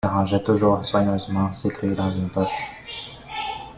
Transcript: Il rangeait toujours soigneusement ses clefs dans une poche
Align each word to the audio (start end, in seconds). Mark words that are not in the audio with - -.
Il 0.03 0.09
rangeait 0.09 0.41
toujours 0.41 0.83
soigneusement 0.83 1.53
ses 1.53 1.69
clefs 1.69 1.93
dans 1.95 2.09
une 2.09 2.31
poche 2.31 2.65